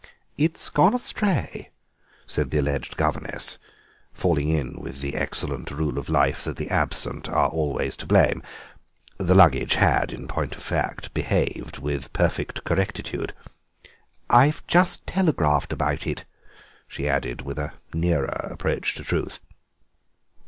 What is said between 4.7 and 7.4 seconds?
with the excellent rule of life that the absent